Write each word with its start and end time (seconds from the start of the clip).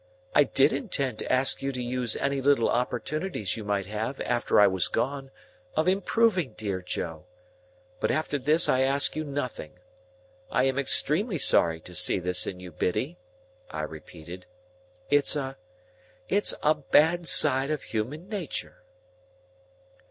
I 0.33 0.45
did 0.45 0.73
intend 0.73 1.19
to 1.19 1.31
ask 1.31 1.61
you 1.61 1.71
to 1.73 1.79
use 1.79 2.15
any 2.15 2.41
little 2.41 2.69
opportunities 2.71 3.55
you 3.55 3.63
might 3.63 3.85
have 3.85 4.19
after 4.21 4.59
I 4.59 4.65
was 4.65 4.87
gone, 4.87 5.29
of 5.75 5.87
improving 5.87 6.53
dear 6.53 6.81
Joe. 6.81 7.27
But 7.99 8.09
after 8.09 8.39
this 8.39 8.67
I 8.67 8.79
ask 8.81 9.15
you 9.15 9.23
nothing. 9.23 9.77
I 10.49 10.63
am 10.63 10.79
extremely 10.79 11.37
sorry 11.37 11.79
to 11.81 11.93
see 11.93 12.17
this 12.17 12.47
in 12.47 12.59
you, 12.59 12.71
Biddy," 12.71 13.19
I 13.69 13.83
repeated. 13.83 14.47
"It's 15.11 15.35
a—it's 15.35 16.55
a 16.63 16.73
bad 16.73 17.27
side 17.27 17.69
of 17.69 17.83
human 17.83 18.27
nature." 18.27 18.81